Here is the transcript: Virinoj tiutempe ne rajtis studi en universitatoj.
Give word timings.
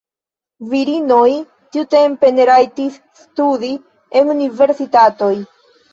Virinoj 0.69 1.27
tiutempe 1.75 2.31
ne 2.37 2.49
rajtis 2.51 2.97
studi 3.25 3.73
en 4.23 4.33
universitatoj. 4.37 5.35